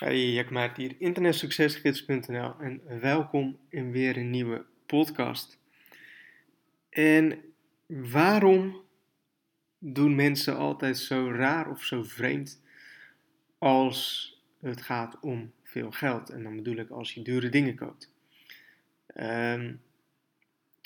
Hey, 0.00 0.32
Jack 0.32 0.50
Maart 0.50 0.76
hier, 0.76 0.94
internetsuccesgids.nl 0.98 2.54
en 2.60 3.00
welkom 3.00 3.58
in 3.68 3.90
weer 3.90 4.16
een 4.16 4.30
nieuwe 4.30 4.64
podcast. 4.86 5.58
En 6.88 7.42
waarom 7.86 8.82
doen 9.78 10.14
mensen 10.14 10.56
altijd 10.56 10.98
zo 10.98 11.30
raar 11.30 11.70
of 11.70 11.84
zo 11.84 12.02
vreemd 12.02 12.62
als 13.58 14.34
het 14.60 14.82
gaat 14.82 15.20
om 15.20 15.52
veel 15.62 15.90
geld? 15.90 16.30
En 16.30 16.42
dan 16.42 16.56
bedoel 16.56 16.76
ik 16.76 16.90
als 16.90 17.14
je 17.14 17.22
dure 17.22 17.48
dingen 17.48 17.74
koopt. 17.74 18.12
Um, 19.14 19.80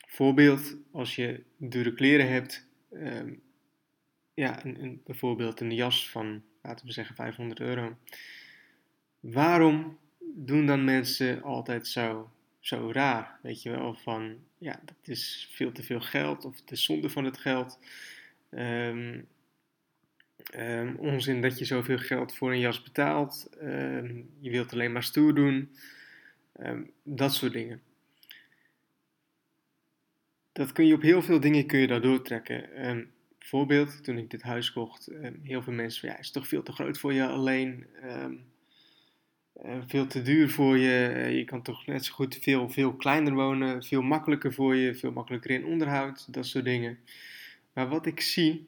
voorbeeld, 0.06 0.76
als 0.92 1.16
je 1.16 1.42
dure 1.56 1.94
kleren 1.94 2.28
hebt, 2.28 2.66
um, 2.92 3.42
ja, 4.34 4.64
een, 4.64 4.82
een, 4.82 5.00
bijvoorbeeld 5.04 5.60
een 5.60 5.74
jas 5.74 6.10
van, 6.10 6.42
laten 6.62 6.86
we 6.86 6.92
zeggen, 6.92 7.14
500 7.14 7.60
euro 7.60 7.96
waarom 9.32 9.98
doen 10.34 10.66
dan 10.66 10.84
mensen 10.84 11.42
altijd 11.42 11.86
zo, 11.86 12.30
zo 12.60 12.90
raar? 12.92 13.38
Weet 13.42 13.62
je 13.62 13.70
wel, 13.70 13.94
van 13.94 14.36
ja, 14.58 14.80
dat 14.84 14.96
is 15.02 15.48
veel 15.52 15.72
te 15.72 15.82
veel 15.82 16.00
geld 16.00 16.44
of 16.44 16.60
het 16.64 16.78
zonde 16.78 17.10
van 17.10 17.24
het 17.24 17.38
geld. 17.38 17.78
Um, 18.50 19.26
um, 20.56 20.96
onzin 20.96 21.40
dat 21.40 21.58
je 21.58 21.64
zoveel 21.64 21.98
geld 21.98 22.34
voor 22.34 22.52
een 22.52 22.58
jas 22.58 22.82
betaalt. 22.82 23.48
Um, 23.62 24.30
je 24.40 24.50
wilt 24.50 24.72
alleen 24.72 24.92
maar 24.92 25.02
stoer 25.02 25.34
doen. 25.34 25.70
dat 27.02 27.34
soort 27.34 27.52
dingen. 27.52 27.82
Dat 30.52 30.72
kun 30.72 30.86
je 30.86 30.94
op 30.94 31.02
heel 31.02 31.22
veel 31.22 31.40
dingen 31.40 31.66
kun 31.66 31.78
je 31.78 31.86
daar 31.86 32.00
doortrekken. 32.00 32.68
bijvoorbeeld, 33.38 34.04
toen 34.04 34.18
ik 34.18 34.30
dit 34.30 34.42
huis 34.42 34.72
kocht, 34.72 35.08
heel 35.42 35.62
veel 35.62 35.72
mensen 35.72 36.00
van 36.00 36.08
ja, 36.08 36.18
is 36.18 36.30
toch 36.30 36.48
veel 36.48 36.62
te 36.62 36.72
groot 36.72 36.98
voor 36.98 37.12
je 37.12 37.26
alleen. 37.26 37.86
Eh, 39.54 39.78
veel 39.86 40.06
te 40.06 40.22
duur 40.22 40.50
voor 40.50 40.78
je. 40.78 41.06
Eh, 41.06 41.36
je 41.36 41.44
kan 41.44 41.62
toch 41.62 41.86
net 41.86 42.04
zo 42.04 42.12
goed 42.12 42.38
veel, 42.40 42.70
veel 42.70 42.94
kleiner 42.94 43.34
wonen, 43.34 43.84
veel 43.84 44.02
makkelijker 44.02 44.52
voor 44.52 44.74
je, 44.74 44.94
veel 44.94 45.12
makkelijker 45.12 45.50
in 45.50 45.64
onderhoud, 45.64 46.32
dat 46.32 46.46
soort 46.46 46.64
dingen. 46.64 46.98
Maar 47.72 47.88
wat 47.88 48.06
ik 48.06 48.20
zie, 48.20 48.66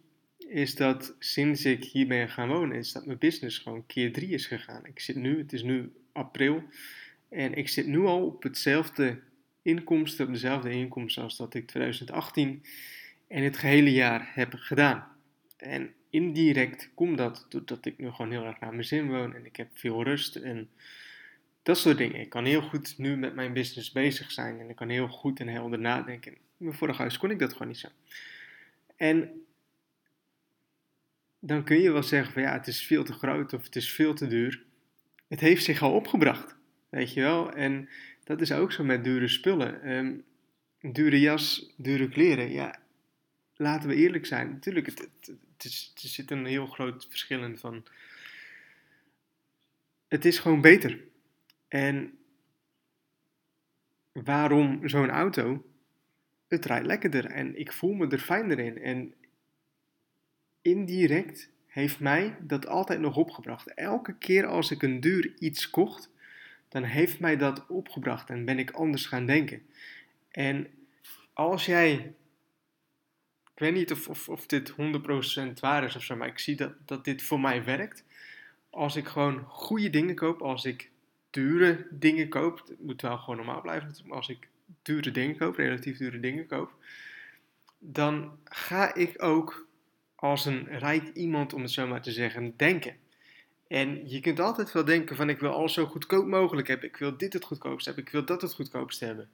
is 0.49 0.75
dat 0.75 1.15
sinds 1.19 1.65
ik 1.65 1.85
hier 1.85 2.07
ben 2.07 2.29
gaan 2.29 2.49
wonen, 2.49 2.77
is 2.77 2.93
dat 2.93 3.07
mijn 3.07 3.19
business 3.19 3.59
gewoon 3.59 3.87
keer 3.87 4.13
drie 4.13 4.29
is 4.29 4.47
gegaan. 4.47 4.87
Ik 4.87 5.01
zit 5.01 5.17
nu, 5.17 5.39
het 5.39 5.53
is 5.53 5.63
nu 5.63 5.93
april, 6.13 6.63
en 7.29 7.55
ik 7.55 7.69
zit 7.69 7.87
nu 7.87 7.99
al 7.99 8.27
op 8.27 8.43
hetzelfde 8.43 9.21
inkomsten, 9.63 10.27
op 10.27 10.33
dezelfde 10.33 10.71
inkomsten 10.71 11.23
als 11.23 11.37
dat 11.37 11.55
ik 11.55 11.67
2018 11.67 12.63
en 13.29 13.43
het 13.43 13.57
gehele 13.57 13.93
jaar 13.93 14.31
heb 14.35 14.55
gedaan. 14.55 15.07
En 15.57 15.95
indirect 16.17 16.91
komt 16.95 17.19
dat 17.19 17.47
doordat 17.49 17.87
ik 17.87 17.99
nu 17.99 18.11
gewoon 18.11 18.31
heel 18.31 18.45
erg 18.45 18.61
naar 18.61 18.71
mijn 18.71 18.85
zin 18.85 19.09
woon 19.09 19.35
en 19.35 19.47
ik 19.47 19.57
heb 19.57 19.69
veel 19.73 20.03
rust 20.03 20.37
en 20.37 20.69
dat 21.63 21.79
soort 21.79 21.99
dingen. 21.99 22.21
Ik 22.21 22.29
kan 22.29 22.45
heel 22.45 22.63
goed 22.63 22.99
nu 22.99 23.17
met 23.17 23.35
mijn 23.35 23.53
business 23.53 23.93
bezig 23.93 24.31
zijn 24.31 24.61
en 24.61 24.69
ik 24.69 24.77
kan 24.77 24.89
heel 24.89 25.09
goed 25.09 25.41
en 25.41 25.49
helder 25.49 25.79
nadenken. 25.79 26.33
In 26.33 26.39
mijn 26.57 26.75
vorige 26.75 27.01
huis 27.01 27.19
kon 27.19 27.31
ik 27.31 27.39
dat 27.39 27.53
gewoon 27.53 27.69
niet 27.69 27.79
zo. 27.79 27.89
En 28.97 29.31
dan 31.39 31.65
kun 31.65 31.81
je 31.81 31.91
wel 31.91 32.03
zeggen 32.03 32.33
van 32.33 32.43
ja, 32.43 32.53
het 32.53 32.67
is 32.67 32.83
veel 32.83 33.05
te 33.05 33.13
groot 33.13 33.53
of 33.53 33.65
het 33.65 33.77
is 33.77 33.93
veel 33.93 34.15
te 34.15 34.27
duur. 34.27 34.65
Het 35.29 35.41
heeft 35.41 35.65
zich 35.65 35.83
al 35.83 35.93
opgebracht, 35.93 36.57
weet 36.89 37.13
je 37.13 37.21
wel. 37.21 37.53
En 37.53 37.89
dat 38.25 38.41
is 38.41 38.53
ook 38.53 38.73
zo 38.73 38.85
met 38.85 39.05
dure 39.05 39.29
spullen. 39.29 39.91
Um, 39.91 40.25
dure 40.81 41.21
jas, 41.21 41.75
dure 41.77 42.09
kleren. 42.09 42.53
Ja, 42.53 42.79
laten 43.57 43.89
we 43.89 43.95
eerlijk 43.95 44.27
zijn. 44.27 44.51
Natuurlijk, 44.51 44.87
het, 44.87 44.99
het 44.99 45.33
er 45.65 46.09
zit 46.09 46.31
een 46.31 46.47
heel 46.47 46.67
groot 46.67 47.07
verschil 47.09 47.43
in 47.43 47.59
van. 47.59 47.85
Het 50.09 50.25
is 50.25 50.39
gewoon 50.39 50.61
beter. 50.61 51.05
En 51.69 52.19
waarom 54.13 54.89
zo'n 54.89 55.11
auto? 55.11 55.65
Het 56.49 56.65
rijdt 56.65 56.87
lekkerder 56.87 57.25
en 57.25 57.59
ik 57.59 57.73
voel 57.73 57.93
me 57.93 58.09
er 58.09 58.19
fijner 58.19 58.59
in. 58.59 58.83
En 58.83 59.15
indirect 60.63 61.51
heeft 61.67 62.01
mij 62.01 62.37
dat 62.41 62.67
altijd 62.67 63.01
nog 63.01 63.17
opgebracht. 63.17 63.75
Elke 63.75 64.19
keer 64.19 64.47
als 64.47 64.71
ik 64.71 64.83
een 64.83 65.01
duur 65.01 65.35
iets 65.39 65.71
kocht, 65.71 66.11
dan 66.69 66.83
heeft 66.83 67.21
mij 67.21 67.37
dat 67.37 67.67
opgebracht 67.67 68.31
en 68.31 68.45
ben 68.45 68.59
ik 68.59 68.71
anders 68.71 69.07
gaan 69.07 69.27
denken. 69.27 69.63
En 70.31 70.67
als 71.33 71.67
jij 71.67 72.15
ik 73.57 73.63
weet 73.63 73.75
niet 73.75 73.93
of, 73.93 74.09
of, 74.09 74.29
of 74.29 74.47
dit 74.47 74.71
100% 74.71 74.75
waar 75.61 75.85
is 75.85 75.97
of 75.97 76.03
zo, 76.03 76.17
maar 76.17 76.29
ik 76.29 76.39
zie 76.39 76.57
dat, 76.57 76.73
dat 76.85 77.05
dit 77.05 77.23
voor 77.23 77.41
mij 77.41 77.65
werkt. 77.65 78.05
Als 78.71 78.97
ik 78.97 79.07
gewoon 79.07 79.45
goede 79.49 79.91
dingen 79.91 80.15
koop, 80.15 80.43
als 80.43 80.65
ik 80.65 80.91
dure 81.31 81.87
dingen 81.91 82.29
koop, 82.29 82.63
het 82.69 82.83
moet 82.83 83.03
wel 83.03 83.19
gewoon 83.19 83.37
normaal 83.37 83.61
blijven 83.61 83.95
maar 84.05 84.17
als 84.17 84.29
ik 84.29 84.49
dure 84.83 85.11
dingen 85.11 85.37
koop, 85.37 85.57
relatief 85.57 85.99
dure 85.99 86.21
dingen 86.21 86.47
koop, 86.47 86.73
dan 87.79 88.39
ga 88.45 88.95
ik 88.95 89.23
ook 89.23 89.67
als 90.15 90.45
een 90.45 90.79
rijk 90.79 91.13
iemand, 91.15 91.53
om 91.53 91.63
het 91.63 91.71
zo 91.71 91.87
maar 91.87 92.03
te 92.03 92.13
zeggen, 92.13 92.55
denken. 92.57 92.97
En 93.69 94.09
je 94.09 94.21
kunt 94.21 94.41
altijd 94.41 94.73
wel 94.73 94.85
denken 94.85 95.17
van 95.17 95.29
ik 95.29 95.41
wil 95.41 95.53
alles 95.53 95.73
zo 95.73 95.87
goedkoop 95.87 96.27
mogelijk 96.27 96.69
hebben, 96.69 96.89
ik 96.89 96.97
wil 96.97 97.17
dit 97.17 97.33
het 97.33 97.45
goedkoopste 97.45 97.89
hebben, 97.89 98.07
ik 98.07 98.13
wil 98.13 98.25
dat 98.25 98.43
het 98.43 98.55
goedkoopste 98.55 99.05
hebben. 99.05 99.29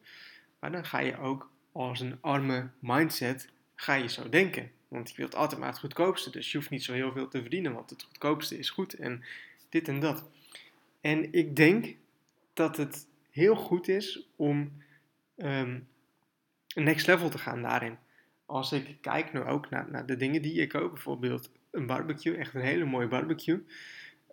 Maar 0.58 0.72
dan 0.72 0.84
ga 0.84 1.00
je 1.00 1.18
ook 1.18 1.50
als 1.72 2.00
een 2.00 2.18
arme 2.20 2.68
mindset 2.78 3.48
ga 3.82 3.94
je 3.94 4.08
zo 4.08 4.28
denken. 4.28 4.70
Want 4.88 5.10
je 5.10 5.16
wilt 5.16 5.34
altijd 5.34 5.60
maar 5.60 5.68
het 5.68 5.78
goedkoopste, 5.78 6.30
dus 6.30 6.52
je 6.52 6.58
hoeft 6.58 6.70
niet 6.70 6.84
zo 6.84 6.92
heel 6.92 7.12
veel 7.12 7.28
te 7.28 7.40
verdienen, 7.40 7.72
want 7.72 7.90
het 7.90 8.02
goedkoopste 8.02 8.58
is 8.58 8.70
goed 8.70 8.94
en 8.94 9.24
dit 9.68 9.88
en 9.88 10.00
dat. 10.00 10.28
En 11.00 11.32
ik 11.32 11.56
denk 11.56 11.96
dat 12.52 12.76
het 12.76 13.06
heel 13.30 13.54
goed 13.54 13.88
is 13.88 14.28
om 14.36 14.82
um, 15.36 15.88
next 16.74 17.06
level 17.06 17.28
te 17.28 17.38
gaan 17.38 17.62
daarin. 17.62 17.98
Als 18.46 18.72
ik 18.72 18.96
kijk 19.00 19.32
nu 19.32 19.40
ook 19.40 19.70
naar, 19.70 20.06
de 20.06 20.16
dingen 20.16 20.42
die 20.42 20.60
ik 20.60 20.68
koop, 20.68 20.92
bijvoorbeeld 20.92 21.50
een 21.70 21.86
barbecue, 21.86 22.36
echt 22.36 22.54
een 22.54 22.60
hele 22.60 22.84
mooie 22.84 23.08
barbecue, 23.08 23.64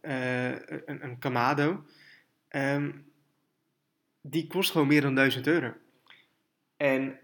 uh, 0.01 0.51
een, 0.51 1.03
een 1.03 1.19
Kamado, 1.19 1.85
um, 2.49 3.11
die 4.21 4.47
kost 4.47 4.71
gewoon 4.71 4.87
meer 4.87 5.01
dan 5.01 5.15
1000 5.15 5.47
euro. 5.47 5.73
En 6.77 7.19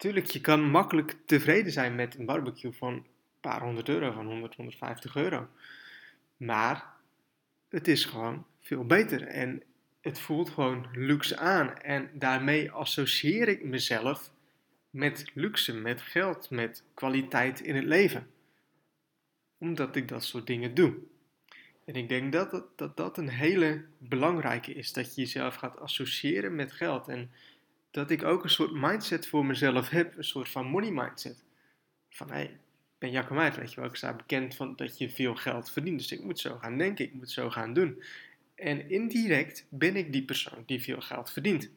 Tuurlijk, 0.00 0.26
je 0.26 0.40
kan 0.40 0.70
makkelijk 0.70 1.16
tevreden 1.26 1.72
zijn 1.72 1.94
met 1.94 2.18
een 2.18 2.24
barbecue 2.24 2.72
van 2.72 2.92
een 2.92 3.04
paar 3.40 3.60
honderd 3.60 3.88
euro, 3.88 4.12
van 4.12 4.26
100, 4.26 4.54
150 4.54 5.16
euro. 5.16 5.48
Maar 6.36 6.86
het 7.68 7.88
is 7.88 8.04
gewoon 8.04 8.46
veel 8.60 8.86
beter 8.86 9.22
en 9.22 9.62
het 10.00 10.20
voelt 10.20 10.50
gewoon 10.50 10.86
luxe 10.92 11.36
aan. 11.36 11.78
En 11.78 12.10
daarmee 12.12 12.70
associeer 12.70 13.48
ik 13.48 13.64
mezelf 13.64 14.32
met 14.90 15.30
luxe, 15.34 15.74
met 15.74 16.02
geld, 16.02 16.50
met 16.50 16.84
kwaliteit 16.94 17.60
in 17.60 17.74
het 17.74 17.84
leven. 17.84 18.30
Omdat 19.58 19.96
ik 19.96 20.08
dat 20.08 20.24
soort 20.24 20.46
dingen 20.46 20.74
doe. 20.74 20.94
En 21.84 21.94
ik 21.94 22.08
denk 22.08 22.32
dat 22.32 22.50
dat, 22.50 22.78
dat, 22.78 22.96
dat 22.96 23.18
een 23.18 23.28
hele 23.28 23.84
belangrijke 23.98 24.72
is, 24.72 24.92
dat 24.92 25.14
je 25.14 25.20
jezelf 25.20 25.54
gaat 25.54 25.78
associëren 25.78 26.54
met 26.54 26.72
geld. 26.72 27.08
En 27.08 27.30
dat 27.90 28.10
ik 28.10 28.24
ook 28.24 28.44
een 28.44 28.50
soort 28.50 28.72
mindset 28.72 29.26
voor 29.26 29.46
mezelf 29.46 29.88
heb, 29.88 30.16
een 30.16 30.24
soort 30.24 30.48
van 30.48 30.66
money 30.66 30.90
mindset. 30.90 31.44
Van 32.10 32.28
hé, 32.28 32.34
hey, 32.34 32.44
ik 32.44 32.98
ben 32.98 33.10
Jacco 33.10 33.34
Meijt, 33.34 33.56
weet 33.56 33.72
je 33.72 33.80
wel, 33.80 33.88
ik 33.88 33.96
sta 33.96 34.12
bekend 34.12 34.56
van 34.56 34.76
dat 34.76 34.98
je 34.98 35.10
veel 35.10 35.34
geld 35.34 35.70
verdient, 35.70 35.98
dus 35.98 36.12
ik 36.12 36.24
moet 36.24 36.38
zo 36.38 36.58
gaan 36.58 36.78
denken, 36.78 37.04
ik 37.04 37.14
moet 37.14 37.30
zo 37.30 37.50
gaan 37.50 37.72
doen. 37.72 38.02
En 38.54 38.90
indirect 38.90 39.66
ben 39.68 39.96
ik 39.96 40.12
die 40.12 40.24
persoon 40.24 40.62
die 40.66 40.82
veel 40.82 41.00
geld 41.00 41.32
verdient. 41.32 41.70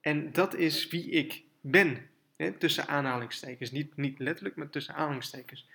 En 0.00 0.32
dat 0.32 0.54
is 0.54 0.88
wie 0.88 1.10
ik 1.10 1.42
ben, 1.60 2.08
hè, 2.36 2.52
tussen 2.52 2.88
aanhalingstekens, 2.88 3.70
niet, 3.70 3.96
niet 3.96 4.18
letterlijk, 4.18 4.56
maar 4.56 4.70
tussen 4.70 4.94
aanhalingstekens. 4.94 5.66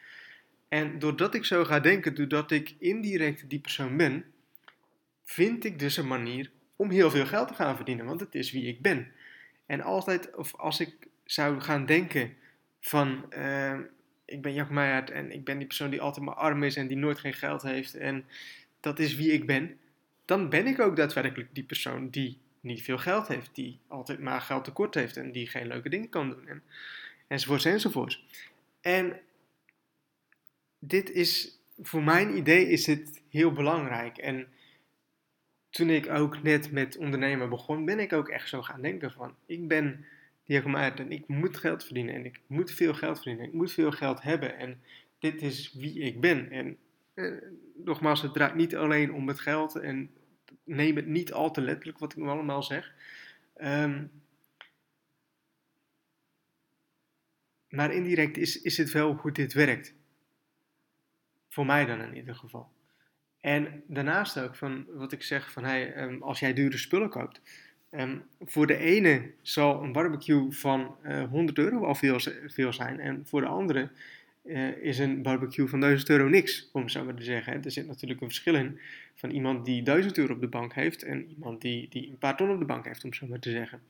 En 0.67 0.99
doordat 0.99 1.33
ik 1.33 1.45
zo 1.45 1.63
ga 1.63 1.79
denken, 1.79 2.15
doordat 2.15 2.51
ik 2.51 2.75
indirect 2.79 3.49
die 3.49 3.59
persoon 3.59 3.97
ben, 3.97 4.25
vind 5.23 5.65
ik 5.65 5.79
dus 5.79 5.97
een 5.97 6.07
manier 6.07 6.51
om 6.75 6.89
heel 6.89 7.09
veel 7.09 7.25
geld 7.25 7.47
te 7.47 7.53
gaan 7.53 7.75
verdienen, 7.75 8.05
want 8.05 8.19
het 8.19 8.35
is 8.35 8.51
wie 8.51 8.67
ik 8.67 8.81
ben. 8.81 9.11
En 9.71 9.81
altijd, 9.81 10.35
of 10.35 10.55
als 10.55 10.79
ik 10.79 11.07
zou 11.23 11.61
gaan 11.61 11.85
denken 11.85 12.33
van, 12.79 13.25
uh, 13.37 13.79
ik 14.25 14.41
ben 14.41 14.53
Jack 14.53 14.69
Meijert 14.69 15.11
en 15.11 15.31
ik 15.31 15.43
ben 15.43 15.57
die 15.57 15.67
persoon 15.67 15.89
die 15.89 16.01
altijd 16.01 16.25
maar 16.25 16.35
arm 16.35 16.63
is 16.63 16.75
en 16.75 16.87
die 16.87 16.97
nooit 16.97 17.19
geen 17.19 17.33
geld 17.33 17.61
heeft 17.61 17.95
en 17.95 18.25
dat 18.79 18.99
is 18.99 19.15
wie 19.15 19.31
ik 19.31 19.45
ben, 19.45 19.79
dan 20.25 20.49
ben 20.49 20.67
ik 20.67 20.79
ook 20.79 20.95
daadwerkelijk 20.95 21.49
die 21.53 21.63
persoon 21.63 22.09
die 22.09 22.37
niet 22.59 22.81
veel 22.81 22.97
geld 22.97 23.27
heeft, 23.27 23.49
die 23.53 23.79
altijd 23.87 24.19
maar 24.19 24.41
geld 24.41 24.63
tekort 24.63 24.93
heeft 24.93 25.17
en 25.17 25.31
die 25.31 25.47
geen 25.47 25.67
leuke 25.67 25.89
dingen 25.89 26.09
kan 26.09 26.29
doen 26.29 26.47
en, 26.47 26.63
enzovoorts 27.27 27.65
enzovoorts. 27.65 28.25
En 28.81 29.19
dit 30.79 31.11
is, 31.11 31.59
voor 31.81 32.03
mijn 32.03 32.37
idee 32.37 32.69
is 32.69 32.83
dit 32.83 33.21
heel 33.29 33.51
belangrijk 33.51 34.17
en 34.17 34.47
toen 35.71 35.89
ik 35.89 36.09
ook 36.09 36.43
net 36.43 36.71
met 36.71 36.97
ondernemen 36.97 37.49
begon, 37.49 37.85
ben 37.85 37.99
ik 37.99 38.13
ook 38.13 38.29
echt 38.29 38.49
zo 38.49 38.61
gaan 38.61 38.81
denken 38.81 39.11
van, 39.11 39.35
ik 39.45 39.67
ben 39.67 40.05
diagonaal 40.43 40.91
en 40.95 41.11
ik 41.11 41.27
moet 41.27 41.57
geld 41.57 41.83
verdienen 41.83 42.15
en 42.15 42.25
ik 42.25 42.39
moet 42.47 42.71
veel 42.71 42.93
geld 42.93 43.15
verdienen, 43.15 43.45
ik 43.45 43.53
moet 43.53 43.71
veel 43.71 43.91
geld 43.91 44.21
hebben 44.21 44.57
en 44.57 44.81
dit 45.19 45.41
is 45.41 45.73
wie 45.73 45.99
ik 45.99 46.19
ben. 46.19 46.51
En 46.51 46.77
Eh, 47.13 47.31
nogmaals, 47.75 48.21
het 48.21 48.33
draait 48.33 48.55
niet 48.55 48.75
alleen 48.75 49.13
om 49.13 49.27
het 49.27 49.39
geld 49.39 49.75
en 49.75 50.11
neem 50.63 50.95
het 50.95 51.05
niet 51.05 51.33
al 51.33 51.51
te 51.51 51.61
letterlijk 51.61 51.99
wat 51.99 52.11
ik 52.11 52.17
nu 52.17 52.27
allemaal 52.27 52.63
zeg. 52.63 52.93
Ehm, 53.53 54.05
maar 57.69 57.93
indirect 57.93 58.37
is, 58.37 58.61
is 58.61 58.77
het 58.77 58.91
wel 58.91 59.13
hoe 59.15 59.31
dit 59.31 59.53
werkt. 59.53 59.93
Voor 61.49 61.65
mij 61.65 61.85
dan 61.85 62.01
in 62.01 62.15
ieder 62.15 62.35
geval. 62.35 62.71
En 63.41 63.83
daarnaast 63.87 64.39
ook 64.39 64.55
van 64.55 64.85
wat 64.93 65.11
ik 65.11 65.23
zeg 65.23 65.51
van 65.51 65.63
hey, 65.63 65.93
ehm, 65.93 66.21
als 66.21 66.39
jij 66.39 66.53
dure 66.53 66.77
spullen 66.77 67.09
koopt. 67.09 67.41
Um, 67.91 68.23
voor 68.41 68.67
de 68.67 68.77
ene 68.77 69.31
zal 69.41 69.83
een 69.83 69.91
barbecue 69.91 70.51
van 70.51 70.95
uh, 71.03 71.21
eh, 71.21 71.29
100 71.29 71.57
euro 71.57 71.85
al 71.85 71.95
veel, 71.95 72.19
veel 72.47 72.73
zijn. 72.73 72.99
En 72.99 73.23
voor 73.25 73.41
de 73.41 73.47
andere 73.47 73.89
uh, 74.43 74.77
is 74.77 74.99
een 74.99 75.21
barbecue 75.21 75.67
van 75.67 75.79
1000 75.79 76.09
euro 76.09 76.27
niks, 76.27 76.69
om 76.71 76.89
zo 76.89 77.03
maar 77.03 77.15
te 77.15 77.23
zeggen. 77.23 77.63
Er 77.63 77.71
zit 77.71 77.87
natuurlijk 77.87 78.21
een 78.21 78.27
verschil 78.27 78.55
in 78.55 78.79
van 79.15 79.29
iemand 79.29 79.65
die 79.65 79.83
1000 79.83 80.17
euro 80.17 80.33
op 80.33 80.41
de 80.41 80.47
bank 80.47 80.73
heeft 80.73 81.03
en 81.03 81.29
iemand 81.29 81.61
die, 81.61 81.87
die 81.89 82.09
een 82.09 82.17
paar 82.17 82.37
ton 82.37 82.51
op 82.51 82.59
de 82.59 82.65
bank 82.65 82.85
heeft, 82.85 83.03
om 83.03 83.13
zo 83.13 83.27
maar 83.27 83.39
te 83.39 83.51
zeggen. 83.51 83.81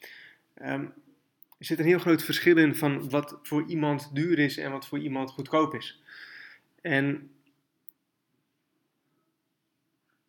Um, 0.62 0.94
er 1.58 1.66
zit 1.66 1.80
een 1.80 1.86
heel 1.86 2.00
groot 2.00 2.24
verschil 2.24 2.58
in 2.58 2.76
van 2.76 3.10
wat 3.10 3.40
voor 3.44 3.64
iemand 3.68 4.10
duur 4.14 4.40
is 4.40 4.58
en 4.58 4.72
wat 4.72 4.88
voor 4.88 5.00
iemand 5.00 5.32
goedkoop 5.32 5.74
is. 5.74 6.02
En 6.82 7.30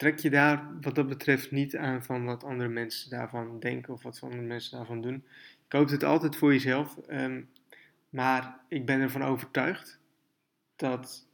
trek 0.03 0.19
je 0.19 0.31
daar 0.31 0.81
wat 0.81 0.95
dat 0.95 1.09
betreft 1.09 1.51
niet 1.51 1.77
aan 1.77 2.05
van 2.05 2.25
wat 2.25 2.45
andere 2.45 2.69
mensen 2.69 3.11
daarvan 3.11 3.61
denken 3.61 3.93
of 3.93 4.03
wat 4.03 4.21
andere 4.23 4.43
mensen 4.43 4.77
daarvan 4.77 5.01
doen. 5.01 5.25
Je 5.49 5.69
koopt 5.69 5.91
het 5.91 6.05
altijd 6.05 6.37
voor 6.37 6.53
jezelf, 6.53 6.99
um, 7.09 7.51
maar 8.11 8.61
ik 8.69 8.87
ben 8.87 9.01
ervan 9.01 9.23
overtuigd 9.23 10.01
dat 10.77 11.27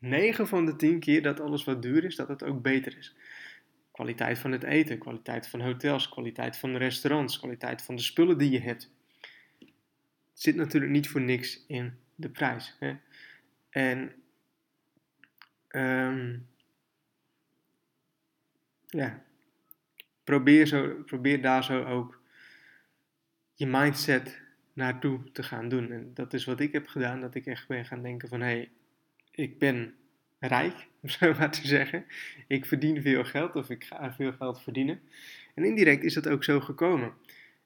9 0.00 0.46
van 0.46 0.66
de 0.66 0.76
10 0.76 1.00
keer 1.00 1.22
dat 1.22 1.40
alles 1.40 1.64
wat 1.64 1.82
duur 1.82 2.04
is, 2.04 2.16
dat 2.16 2.28
het 2.28 2.44
ook 2.44 2.62
beter 2.62 2.98
is. 2.98 3.16
Kwaliteit 3.92 4.38
van 4.38 4.52
het 4.52 4.62
eten, 4.62 4.98
kwaliteit 4.98 5.48
van 5.48 5.60
hotels, 5.60 6.08
kwaliteit 6.08 6.56
van 6.56 6.72
de 6.72 6.78
restaurants, 6.78 7.38
kwaliteit 7.38 7.82
van 7.82 7.96
de 7.96 8.02
spullen 8.02 8.38
die 8.38 8.50
je 8.50 8.60
hebt. 8.60 8.90
Zit 10.32 10.56
natuurlijk 10.56 10.92
niet 10.92 11.08
voor 11.08 11.20
niks 11.20 11.64
in 11.66 11.94
de 12.14 12.28
prijs. 12.28 12.76
Hè? 12.78 12.96
En 13.70 14.12
um, 15.68 16.46
ja, 18.94 19.22
probeer, 20.24 20.66
zo, 20.66 21.02
probeer 21.06 21.42
daar 21.42 21.64
zo 21.64 21.84
ook 21.84 22.20
je 23.54 23.66
mindset 23.66 24.42
naartoe 24.72 25.20
te 25.32 25.42
gaan 25.42 25.68
doen. 25.68 25.90
En 25.90 26.10
dat 26.14 26.32
is 26.32 26.44
wat 26.44 26.60
ik 26.60 26.72
heb 26.72 26.86
gedaan, 26.86 27.20
dat 27.20 27.34
ik 27.34 27.46
echt 27.46 27.68
ben 27.68 27.84
gaan 27.84 28.02
denken 28.02 28.28
van 28.28 28.40
hé, 28.40 28.46
hey, 28.46 28.70
ik 29.30 29.58
ben 29.58 29.94
rijk, 30.38 30.88
om 31.02 31.08
zo 31.08 31.34
maar 31.34 31.50
te 31.50 31.66
zeggen. 31.66 32.04
Ik 32.46 32.66
verdien 32.66 33.02
veel 33.02 33.24
geld 33.24 33.54
of 33.56 33.70
ik 33.70 33.84
ga 33.84 34.14
veel 34.14 34.32
geld 34.32 34.62
verdienen. 34.62 35.00
En 35.54 35.64
indirect 35.64 36.04
is 36.04 36.14
dat 36.14 36.28
ook 36.28 36.44
zo 36.44 36.60
gekomen. 36.60 37.12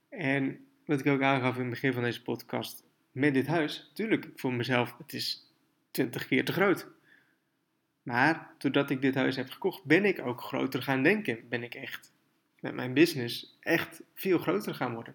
En 0.08 0.66
wat 0.84 1.00
ik 1.00 1.06
ook 1.06 1.22
aangaf 1.22 1.54
in 1.54 1.60
het 1.60 1.70
begin 1.70 1.92
van 1.92 2.02
deze 2.02 2.22
podcast, 2.22 2.84
met 3.12 3.34
dit 3.34 3.46
huis, 3.46 3.86
natuurlijk 3.88 4.28
voor 4.34 4.52
mezelf, 4.52 4.94
het 4.98 5.12
is 5.12 5.52
20 5.90 6.26
keer 6.26 6.44
te 6.44 6.52
groot. 6.52 6.88
Maar 8.08 8.50
doordat 8.58 8.90
ik 8.90 9.00
dit 9.00 9.14
huis 9.14 9.36
heb 9.36 9.50
gekocht, 9.50 9.84
ben 9.84 10.04
ik 10.04 10.26
ook 10.26 10.40
groter 10.40 10.82
gaan 10.82 11.02
denken. 11.02 11.38
Ben 11.48 11.62
ik 11.62 11.74
echt 11.74 12.12
met 12.60 12.74
mijn 12.74 12.94
business 12.94 13.58
echt 13.60 14.02
veel 14.14 14.38
groter 14.38 14.74
gaan 14.74 14.94
worden. 14.94 15.14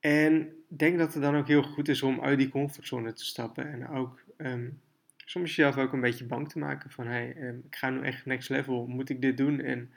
En 0.00 0.52
denk 0.68 0.98
dat 0.98 1.14
het 1.14 1.22
dan 1.22 1.36
ook 1.36 1.48
heel 1.48 1.62
goed 1.62 1.88
is 1.88 2.02
om 2.02 2.20
uit 2.20 2.38
die 2.38 2.48
comfortzone 2.48 3.12
te 3.12 3.24
stappen. 3.24 3.72
En 3.72 3.88
ook 3.88 4.22
um, 4.36 4.80
soms 5.16 5.48
jezelf 5.48 5.76
ook 5.76 5.92
een 5.92 6.00
beetje 6.00 6.24
bang 6.24 6.48
te 6.48 6.58
maken 6.58 6.90
van 6.90 7.06
um, 7.06 7.62
ik 7.66 7.76
ga 7.76 7.90
nu 7.90 8.00
echt 8.00 8.26
next 8.26 8.48
level, 8.48 8.86
moet 8.86 9.08
ik 9.08 9.20
dit 9.20 9.36
doen? 9.36 9.60
En 9.60 9.90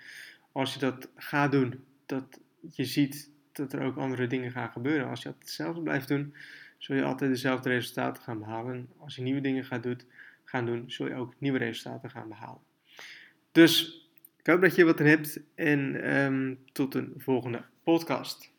als 0.51 0.73
je 0.73 0.79
dat 0.79 1.09
gaat 1.15 1.51
doen, 1.51 1.83
dat 2.05 2.39
je 2.71 2.85
ziet 2.85 3.29
dat 3.51 3.73
er 3.73 3.81
ook 3.81 3.97
andere 3.97 4.27
dingen 4.27 4.51
gaan 4.51 4.71
gebeuren. 4.71 5.09
Als 5.09 5.21
je 5.21 5.29
het 5.29 5.39
hetzelfde 5.39 5.81
blijft 5.81 6.07
doen, 6.07 6.35
zul 6.77 6.95
je 6.95 7.03
altijd 7.03 7.31
dezelfde 7.31 7.69
resultaten 7.69 8.23
gaan 8.23 8.39
behalen. 8.39 8.89
Als 8.97 9.15
je 9.15 9.21
nieuwe 9.21 9.41
dingen 9.41 9.65
gaat 9.65 9.83
doen, 9.83 9.99
gaan 10.55 10.65
doen, 10.65 10.83
zul 10.87 11.07
je 11.07 11.15
ook 11.15 11.33
nieuwe 11.37 11.57
resultaten 11.57 12.09
gaan 12.09 12.29
behalen. 12.29 12.61
Dus 13.51 14.03
ik 14.37 14.47
hoop 14.47 14.61
dat 14.61 14.75
je 14.75 14.85
wat 14.85 14.99
in 14.99 15.05
hebt 15.05 15.39
en 15.55 16.13
um, 16.17 16.59
tot 16.71 16.95
een 16.95 17.13
volgende 17.17 17.63
podcast. 17.83 18.53